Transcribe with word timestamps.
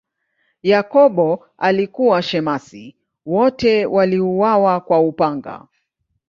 Yakobo 0.63 1.45
alikuwa 1.57 2.21
shemasi, 2.21 2.95
wote 3.25 3.85
waliuawa 3.85 4.79
kwa 4.79 4.99
upanga. 4.99 5.67